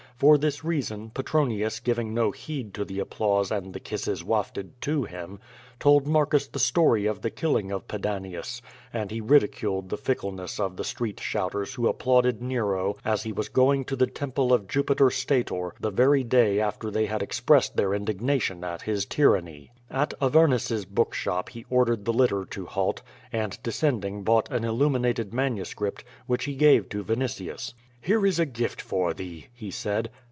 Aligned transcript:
For 0.17 0.37
this 0.37 0.63
reason, 0.63 1.09
Petronius 1.09 1.79
giving 1.79 2.13
no 2.13 2.29
heed 2.29 2.75
to 2.75 2.85
the 2.85 2.99
applause 2.99 3.49
and 3.49 3.73
the 3.73 3.79
kisses 3.79 4.23
wafted 4.23 4.79
to 4.83 5.05
him, 5.05 5.39
told 5.79 6.05
Marcus 6.05 6.45
the 6.45 6.59
story 6.59 7.07
of 7.07 7.21
the 7.23 7.31
killing 7.31 7.71
of 7.71 7.87
Pedanius, 7.87 8.61
and 8.93 9.09
he 9.09 9.19
ridiculed 9.19 9.89
the 9.89 9.97
fickleness 9.97 10.59
of 10.59 10.77
the 10.77 10.83
street 10.83 11.19
shouters 11.19 11.73
who 11.73 11.87
applauded 11.87 12.39
Nero 12.39 12.97
as 13.03 13.23
he 13.23 13.31
was 13.31 13.49
going 13.49 13.83
to 13.85 13.95
the 13.95 14.05
temple 14.05 14.53
of 14.53 14.67
Jupiter 14.67 15.09
Stator 15.09 15.73
the 15.79 15.89
very 15.89 16.23
day 16.23 16.59
after 16.59 16.91
they 16.91 17.07
had 17.07 17.23
expressed 17.23 17.75
their 17.75 17.91
indignation 17.95 18.63
at 18.63 18.83
his 18.83 19.05
\ 19.05 19.05
22 19.07 19.07
QUO 19.07 19.09
VADI8, 19.09 19.15
tyranny. 19.49 19.71
At 19.89 20.13
Avenius's 20.21 20.85
book 20.85 21.15
shop 21.15 21.49
he 21.49 21.65
ordered 21.67 22.05
the 22.05 22.13
litter 22.13 22.45
to 22.51 22.67
halt, 22.67 23.01
and 23.33 23.57
descending 23.63 24.21
bought 24.21 24.51
an 24.51 24.65
illuminated 24.65 25.33
manuscript, 25.33 26.03
which 26.27 26.43
he 26.43 26.53
gave 26.53 26.89
to 26.89 27.03
Vinitius. 27.03 27.73
"Here 28.03 28.25
is 28.25 28.39
a 28.39 28.47
gift 28.47 28.81
for 28.81 29.13
thee," 29.13 29.45
he 29.53 29.69
said. 29.69 30.09